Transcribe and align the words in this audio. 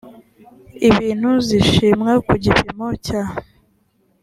ibintu 0.89 1.29
zishimwa 1.47 2.11
ku 2.27 2.33
gipimo 2.43 2.87
cya 3.05 3.23